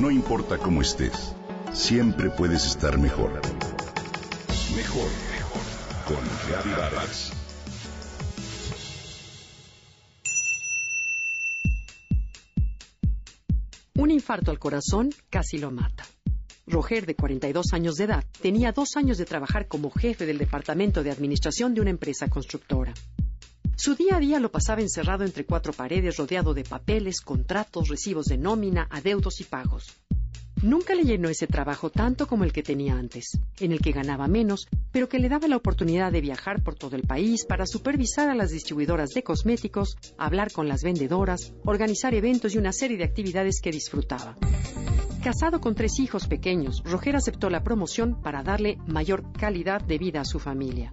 No 0.00 0.10
importa 0.10 0.56
cómo 0.56 0.80
estés, 0.80 1.34
siempre 1.74 2.30
puedes 2.30 2.64
estar 2.64 2.96
mejor. 2.98 3.32
Mejor, 4.74 5.10
mejor. 5.30 5.60
Con 6.06 6.16
Reavivadas. 6.48 7.32
Un 13.96 14.10
infarto 14.10 14.50
al 14.50 14.58
corazón 14.58 15.10
casi 15.28 15.58
lo 15.58 15.70
mata. 15.70 16.06
Roger, 16.66 17.04
de 17.04 17.14
42 17.14 17.74
años 17.74 17.96
de 17.96 18.04
edad, 18.04 18.24
tenía 18.40 18.72
dos 18.72 18.96
años 18.96 19.18
de 19.18 19.26
trabajar 19.26 19.68
como 19.68 19.90
jefe 19.90 20.24
del 20.24 20.38
departamento 20.38 21.02
de 21.02 21.10
administración 21.10 21.74
de 21.74 21.82
una 21.82 21.90
empresa 21.90 22.28
constructora. 22.28 22.94
Su 23.82 23.94
día 23.94 24.16
a 24.16 24.20
día 24.20 24.38
lo 24.40 24.52
pasaba 24.52 24.82
encerrado 24.82 25.24
entre 25.24 25.46
cuatro 25.46 25.72
paredes, 25.72 26.18
rodeado 26.18 26.52
de 26.52 26.64
papeles, 26.64 27.22
contratos, 27.22 27.88
recibos 27.88 28.26
de 28.26 28.36
nómina, 28.36 28.86
adeudos 28.90 29.40
y 29.40 29.44
pagos. 29.44 29.96
Nunca 30.60 30.94
le 30.94 31.04
llenó 31.04 31.30
ese 31.30 31.46
trabajo 31.46 31.88
tanto 31.88 32.26
como 32.26 32.44
el 32.44 32.52
que 32.52 32.62
tenía 32.62 32.98
antes, 32.98 33.40
en 33.58 33.72
el 33.72 33.80
que 33.80 33.92
ganaba 33.92 34.28
menos, 34.28 34.68
pero 34.92 35.08
que 35.08 35.18
le 35.18 35.30
daba 35.30 35.48
la 35.48 35.56
oportunidad 35.56 36.12
de 36.12 36.20
viajar 36.20 36.62
por 36.62 36.74
todo 36.74 36.94
el 36.94 37.04
país 37.04 37.46
para 37.46 37.64
supervisar 37.64 38.28
a 38.28 38.34
las 38.34 38.50
distribuidoras 38.50 39.14
de 39.14 39.22
cosméticos, 39.22 39.96
hablar 40.18 40.52
con 40.52 40.68
las 40.68 40.82
vendedoras, 40.82 41.54
organizar 41.64 42.12
eventos 42.12 42.54
y 42.54 42.58
una 42.58 42.74
serie 42.74 42.98
de 42.98 43.04
actividades 43.04 43.62
que 43.62 43.70
disfrutaba. 43.70 44.36
Casado 45.24 45.62
con 45.62 45.74
tres 45.74 45.98
hijos 46.00 46.26
pequeños, 46.26 46.82
Roger 46.84 47.16
aceptó 47.16 47.48
la 47.48 47.64
promoción 47.64 48.20
para 48.20 48.42
darle 48.42 48.76
mayor 48.86 49.32
calidad 49.32 49.80
de 49.80 49.96
vida 49.96 50.20
a 50.20 50.26
su 50.26 50.38
familia. 50.38 50.92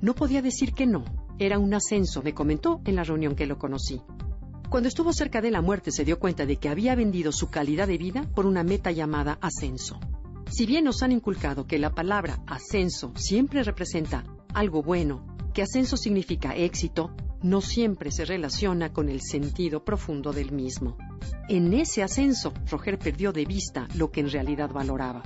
No 0.00 0.14
podía 0.14 0.40
decir 0.40 0.72
que 0.72 0.86
no. 0.86 1.27
Era 1.40 1.58
un 1.58 1.72
ascenso, 1.72 2.22
me 2.22 2.34
comentó 2.34 2.80
en 2.84 2.96
la 2.96 3.04
reunión 3.04 3.36
que 3.36 3.46
lo 3.46 3.58
conocí. 3.58 4.02
Cuando 4.68 4.88
estuvo 4.88 5.12
cerca 5.12 5.40
de 5.40 5.52
la 5.52 5.62
muerte 5.62 5.92
se 5.92 6.04
dio 6.04 6.18
cuenta 6.18 6.46
de 6.46 6.56
que 6.56 6.68
había 6.68 6.94
vendido 6.94 7.30
su 7.30 7.48
calidad 7.48 7.86
de 7.86 7.96
vida 7.96 8.28
por 8.34 8.44
una 8.44 8.64
meta 8.64 8.90
llamada 8.90 9.38
ascenso. 9.40 10.00
Si 10.50 10.66
bien 10.66 10.84
nos 10.84 11.02
han 11.02 11.12
inculcado 11.12 11.66
que 11.66 11.78
la 11.78 11.94
palabra 11.94 12.42
ascenso 12.46 13.12
siempre 13.14 13.62
representa 13.62 14.24
algo 14.52 14.82
bueno, 14.82 15.24
que 15.54 15.62
ascenso 15.62 15.96
significa 15.96 16.56
éxito, 16.56 17.14
no 17.40 17.60
siempre 17.60 18.10
se 18.10 18.24
relaciona 18.24 18.92
con 18.92 19.08
el 19.08 19.20
sentido 19.20 19.84
profundo 19.84 20.32
del 20.32 20.50
mismo. 20.50 20.96
En 21.48 21.72
ese 21.72 22.02
ascenso, 22.02 22.52
Roger 22.68 22.98
perdió 22.98 23.32
de 23.32 23.44
vista 23.44 23.86
lo 23.94 24.10
que 24.10 24.20
en 24.20 24.30
realidad 24.30 24.70
valoraba. 24.70 25.22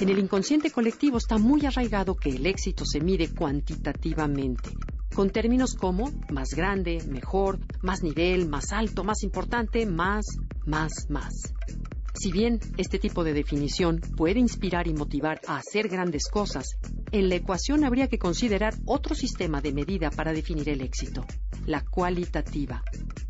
En 0.00 0.08
el 0.08 0.18
inconsciente 0.18 0.70
colectivo 0.70 1.18
está 1.18 1.38
muy 1.38 1.66
arraigado 1.66 2.16
que 2.16 2.30
el 2.30 2.46
éxito 2.46 2.84
se 2.86 3.00
mide 3.00 3.32
cuantitativamente, 3.32 4.70
con 5.14 5.30
términos 5.30 5.74
como 5.74 6.10
más 6.30 6.54
grande, 6.54 7.02
mejor, 7.08 7.58
más 7.82 8.02
nivel, 8.02 8.48
más 8.48 8.72
alto, 8.72 9.04
más 9.04 9.22
importante, 9.22 9.86
más, 9.86 10.26
más, 10.66 11.08
más. 11.08 11.54
Si 12.14 12.30
bien 12.30 12.60
este 12.76 12.98
tipo 12.98 13.24
de 13.24 13.32
definición 13.32 14.00
puede 14.16 14.38
inspirar 14.38 14.86
y 14.86 14.92
motivar 14.92 15.40
a 15.46 15.56
hacer 15.56 15.88
grandes 15.88 16.28
cosas, 16.28 16.76
en 17.10 17.28
la 17.28 17.36
ecuación 17.36 17.84
habría 17.84 18.08
que 18.08 18.18
considerar 18.18 18.74
otro 18.84 19.14
sistema 19.14 19.60
de 19.60 19.72
medida 19.72 20.10
para 20.10 20.32
definir 20.32 20.68
el 20.68 20.82
éxito, 20.82 21.24
la 21.66 21.82
cualitativa, 21.82 22.82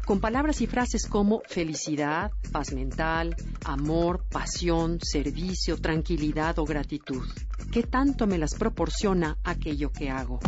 con 0.04 0.20
palabras 0.20 0.60
y 0.60 0.66
frases 0.66 1.06
como 1.06 1.42
felicidad, 1.48 2.32
paz 2.50 2.72
mental, 2.72 3.36
amor, 3.64 4.24
pasión, 4.28 4.98
servicio, 5.00 5.78
tranquilidad 5.78 6.58
o 6.58 6.64
gratitud. 6.64 7.22
¿Qué 7.70 7.84
tanto 7.84 8.26
me 8.26 8.38
las 8.38 8.54
proporciona 8.54 9.38
aquello 9.44 9.90
que 9.90 10.10
hago? 10.10 10.40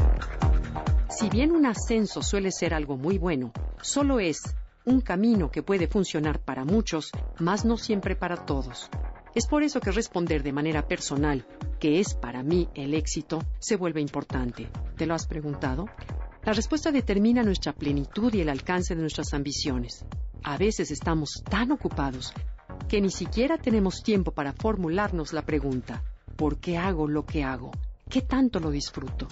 Si 1.17 1.31
bien 1.31 1.53
un 1.53 1.65
ascenso 1.65 2.23
suele 2.23 2.51
ser 2.51 2.75
algo 2.75 2.97
muy 2.97 3.19
bueno, 3.19 3.53
solo 3.81 4.19
es 4.19 4.43
un 4.85 5.01
camino 5.01 5.49
que 5.49 5.63
puede 5.63 5.87
funcionar 5.87 6.41
para 6.41 6.65
muchos, 6.65 7.13
más 7.39 7.65
no 7.65 7.77
siempre 7.77 8.17
para 8.17 8.45
todos. 8.45 8.91
Es 9.33 9.47
por 9.47 9.63
eso 9.63 9.79
que 9.79 9.93
responder 9.93 10.43
de 10.43 10.53
manera 10.53 10.89
personal, 10.89 11.47
¿qué 11.79 12.01
es 12.01 12.15
para 12.15 12.43
mí 12.43 12.69
el 12.75 12.95
éxito?, 12.95 13.39
se 13.61 13.77
vuelve 13.77 14.01
importante. 14.01 14.69
¿Te 14.97 15.07
lo 15.07 15.15
has 15.15 15.29
preguntado? 15.29 15.87
La 16.43 16.53
respuesta 16.53 16.91
determina 16.91 17.45
nuestra 17.45 17.73
plenitud 17.73 18.35
y 18.35 18.41
el 18.41 18.49
alcance 18.49 18.97
de 18.97 19.01
nuestras 19.01 19.35
ambiciones. 19.35 20.05
A 20.43 20.59
veces 20.59 20.91
estamos 20.91 21.45
tan 21.49 21.71
ocupados 21.71 22.33
que 22.89 23.01
ni 23.01 23.11
siquiera 23.11 23.57
tenemos 23.57 24.03
tiempo 24.03 24.33
para 24.33 24.53
formularnos 24.53 25.33
la 25.33 25.43
pregunta, 25.43 26.03
¿por 26.35 26.59
qué 26.59 26.77
hago 26.77 27.07
lo 27.07 27.25
que 27.25 27.45
hago? 27.45 27.71
¿Qué 28.11 28.23
tanto 28.23 28.59
lo 28.59 28.73
disfruto? 28.73 29.29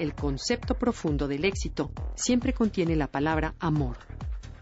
El 0.00 0.14
concepto 0.14 0.74
profundo 0.74 1.28
del 1.28 1.44
éxito 1.44 1.92
siempre 2.14 2.54
contiene 2.54 2.96
la 2.96 3.06
palabra 3.06 3.54
amor. 3.60 3.98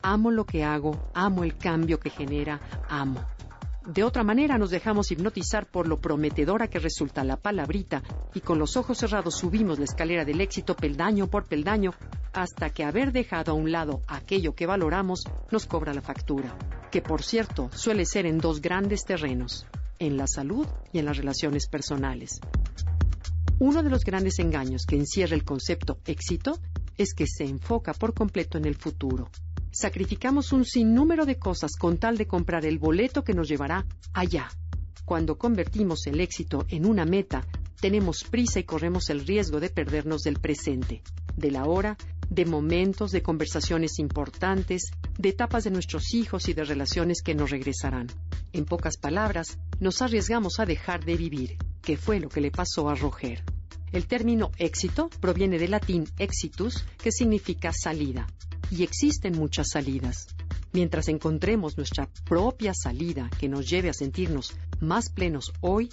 Amo 0.02 0.32
lo 0.32 0.44
que 0.44 0.64
hago, 0.64 1.10
amo 1.14 1.44
el 1.44 1.56
cambio 1.56 2.00
que 2.00 2.10
genera, 2.10 2.60
amo. 2.88 3.24
De 3.86 4.02
otra 4.02 4.24
manera 4.24 4.58
nos 4.58 4.70
dejamos 4.70 5.12
hipnotizar 5.12 5.66
por 5.70 5.86
lo 5.86 6.00
prometedora 6.00 6.66
que 6.66 6.80
resulta 6.80 7.22
la 7.22 7.36
palabrita 7.36 8.02
y 8.34 8.40
con 8.40 8.58
los 8.58 8.76
ojos 8.76 8.98
cerrados 8.98 9.36
subimos 9.36 9.78
la 9.78 9.84
escalera 9.84 10.24
del 10.24 10.40
éxito 10.40 10.74
peldaño 10.74 11.28
por 11.28 11.46
peldaño 11.46 11.94
hasta 12.32 12.70
que 12.70 12.84
haber 12.84 13.12
dejado 13.12 13.52
a 13.52 13.54
un 13.54 13.70
lado 13.70 14.02
aquello 14.08 14.56
que 14.56 14.66
valoramos 14.66 15.22
nos 15.52 15.66
cobra 15.66 15.94
la 15.94 16.02
factura, 16.02 16.58
que 16.90 17.00
por 17.00 17.22
cierto 17.22 17.70
suele 17.72 18.04
ser 18.04 18.26
en 18.26 18.38
dos 18.38 18.60
grandes 18.60 19.04
terrenos, 19.04 19.66
en 20.00 20.16
la 20.16 20.26
salud 20.26 20.66
y 20.92 20.98
en 20.98 21.04
las 21.04 21.16
relaciones 21.16 21.68
personales. 21.68 22.40
Uno 23.60 23.82
de 23.82 23.90
los 23.90 24.04
grandes 24.04 24.38
engaños 24.38 24.86
que 24.86 24.94
encierra 24.94 25.34
el 25.34 25.42
concepto 25.44 25.98
éxito 26.06 26.60
es 26.96 27.12
que 27.12 27.26
se 27.26 27.44
enfoca 27.44 27.92
por 27.92 28.14
completo 28.14 28.56
en 28.56 28.64
el 28.64 28.76
futuro. 28.76 29.30
Sacrificamos 29.72 30.52
un 30.52 30.64
sinnúmero 30.64 31.26
de 31.26 31.40
cosas 31.40 31.72
con 31.76 31.98
tal 31.98 32.16
de 32.16 32.28
comprar 32.28 32.64
el 32.64 32.78
boleto 32.78 33.24
que 33.24 33.34
nos 33.34 33.48
llevará 33.48 33.84
allá. 34.12 34.48
Cuando 35.04 35.38
convertimos 35.38 36.06
el 36.06 36.20
éxito 36.20 36.66
en 36.68 36.86
una 36.86 37.04
meta, 37.04 37.44
tenemos 37.80 38.22
prisa 38.22 38.60
y 38.60 38.64
corremos 38.64 39.10
el 39.10 39.26
riesgo 39.26 39.58
de 39.58 39.70
perdernos 39.70 40.22
del 40.22 40.38
presente, 40.38 41.02
de 41.36 41.50
la 41.50 41.64
hora, 41.64 41.96
de 42.30 42.44
momentos, 42.44 43.10
de 43.10 43.22
conversaciones 43.22 43.98
importantes, 43.98 44.92
de 45.18 45.30
etapas 45.30 45.64
de 45.64 45.72
nuestros 45.72 46.14
hijos 46.14 46.48
y 46.48 46.54
de 46.54 46.64
relaciones 46.64 47.22
que 47.22 47.34
nos 47.34 47.50
regresarán. 47.50 48.06
En 48.52 48.66
pocas 48.66 48.98
palabras, 48.98 49.58
nos 49.80 50.00
arriesgamos 50.00 50.60
a 50.60 50.66
dejar 50.66 51.04
de 51.04 51.16
vivir, 51.16 51.56
que 51.88 51.96
fue 51.96 52.20
lo 52.20 52.28
que 52.28 52.42
le 52.42 52.50
pasó 52.50 52.90
a 52.90 52.94
Roger. 52.94 53.42
El 53.92 54.06
término 54.06 54.50
éxito 54.58 55.08
proviene 55.22 55.58
del 55.58 55.70
latín 55.70 56.04
exitus, 56.18 56.84
que 57.02 57.10
significa 57.10 57.72
salida, 57.72 58.26
y 58.70 58.82
existen 58.82 59.38
muchas 59.38 59.70
salidas. 59.70 60.26
Mientras 60.74 61.08
encontremos 61.08 61.78
nuestra 61.78 62.06
propia 62.26 62.74
salida 62.74 63.30
que 63.40 63.48
nos 63.48 63.66
lleve 63.70 63.88
a 63.88 63.94
sentirnos 63.94 64.52
más 64.80 65.08
plenos 65.08 65.50
hoy, 65.62 65.88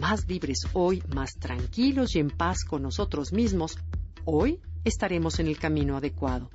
más 0.00 0.26
libres 0.26 0.66
hoy, 0.72 1.00
más 1.14 1.34
tranquilos 1.38 2.16
y 2.16 2.18
en 2.18 2.30
paz 2.30 2.64
con 2.64 2.82
nosotros 2.82 3.32
mismos, 3.32 3.78
hoy 4.24 4.58
estaremos 4.82 5.38
en 5.38 5.46
el 5.46 5.58
camino 5.60 5.96
adecuado. 5.96 6.50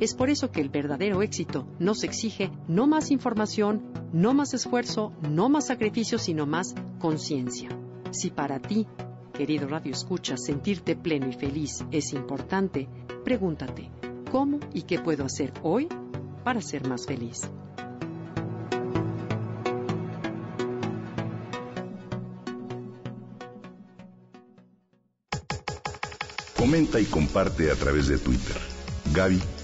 Es 0.00 0.14
por 0.14 0.28
eso 0.28 0.50
que 0.50 0.60
el 0.60 0.70
verdadero 0.70 1.22
éxito 1.22 1.66
nos 1.78 2.02
exige 2.02 2.50
no 2.66 2.86
más 2.86 3.10
información, 3.12 3.82
no 4.12 4.34
más 4.34 4.52
esfuerzo, 4.52 5.12
no 5.22 5.48
más 5.48 5.68
sacrificio, 5.68 6.18
sino 6.18 6.46
más 6.46 6.74
conciencia. 6.98 7.68
Si 8.10 8.30
para 8.30 8.60
ti, 8.60 8.86
querido 9.32 9.68
Radio 9.68 9.92
Escucha, 9.92 10.36
sentirte 10.36 10.96
pleno 10.96 11.28
y 11.28 11.32
feliz 11.32 11.84
es 11.92 12.12
importante, 12.12 12.88
pregúntate, 13.24 13.90
¿cómo 14.32 14.58
y 14.72 14.82
qué 14.82 14.98
puedo 14.98 15.24
hacer 15.24 15.52
hoy 15.62 15.88
para 16.42 16.60
ser 16.60 16.88
más 16.88 17.06
feliz? 17.06 17.42
Comenta 26.56 26.98
y 26.98 27.04
comparte 27.04 27.70
a 27.70 27.74
través 27.74 28.08
de 28.08 28.18
Twitter. 28.18 28.56